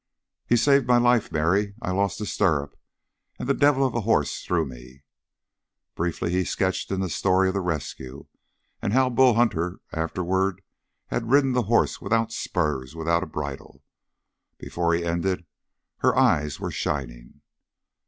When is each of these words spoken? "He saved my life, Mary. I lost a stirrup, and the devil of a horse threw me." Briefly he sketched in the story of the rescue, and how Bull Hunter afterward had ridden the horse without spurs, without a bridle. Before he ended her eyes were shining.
"He 0.47 0.57
saved 0.57 0.87
my 0.87 0.97
life, 0.97 1.31
Mary. 1.31 1.75
I 1.79 1.91
lost 1.91 2.19
a 2.21 2.25
stirrup, 2.25 2.75
and 3.37 3.47
the 3.47 3.53
devil 3.53 3.85
of 3.85 3.93
a 3.93 4.01
horse 4.01 4.43
threw 4.43 4.65
me." 4.65 5.03
Briefly 5.93 6.31
he 6.31 6.43
sketched 6.43 6.89
in 6.89 7.01
the 7.01 7.07
story 7.07 7.47
of 7.49 7.53
the 7.53 7.59
rescue, 7.61 8.25
and 8.81 8.93
how 8.93 9.11
Bull 9.11 9.35
Hunter 9.35 9.79
afterward 9.93 10.63
had 11.09 11.29
ridden 11.29 11.51
the 11.51 11.61
horse 11.69 12.01
without 12.01 12.31
spurs, 12.31 12.95
without 12.95 13.21
a 13.21 13.27
bridle. 13.27 13.83
Before 14.57 14.91
he 14.95 15.05
ended 15.05 15.45
her 15.97 16.17
eyes 16.17 16.59
were 16.59 16.71
shining. 16.71 17.41